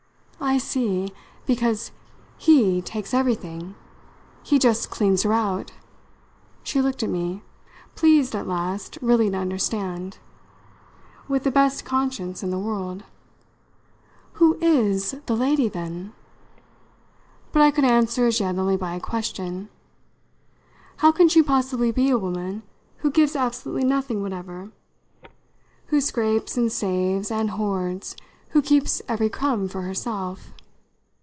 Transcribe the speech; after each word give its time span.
"I 0.43 0.57
see 0.57 1.13
because 1.45 1.91
he 2.35 2.81
takes 2.81 3.13
everything. 3.13 3.75
He 4.41 4.57
just 4.57 4.89
cleans 4.89 5.21
her 5.21 5.31
out." 5.31 5.73
She 6.63 6.81
looked 6.81 7.03
at 7.03 7.09
me 7.11 7.43
pleased 7.95 8.35
at 8.35 8.47
last 8.47 8.97
really 9.03 9.29
to 9.29 9.37
understand 9.37 10.17
with 11.27 11.43
the 11.43 11.51
best 11.51 11.85
conscience 11.85 12.41
in 12.41 12.49
the 12.49 12.59
world. 12.59 13.03
"Who 14.33 14.57
is 14.59 15.11
the 15.27 15.35
lady 15.35 15.69
then?" 15.69 16.11
But 17.51 17.61
I 17.61 17.69
could 17.69 17.85
answer 17.85 18.25
as 18.25 18.39
yet 18.39 18.57
only 18.57 18.75
by 18.77 18.95
a 18.95 18.99
question. 18.99 19.69
"How 20.97 21.11
can 21.11 21.29
she 21.29 21.43
possibly 21.43 21.91
be 21.91 22.09
a 22.09 22.17
woman 22.17 22.63
who 22.97 23.11
gives 23.11 23.35
absolutely 23.35 23.85
nothing 23.85 24.23
whatever; 24.23 24.71
who 25.85 26.01
scrapes 26.01 26.57
and 26.57 26.71
saves 26.71 27.29
and 27.29 27.51
hoards; 27.51 28.17
who 28.49 28.61
keeps 28.61 29.01
every 29.07 29.29
crumb 29.29 29.65
for 29.69 29.83
herself? 29.83 30.51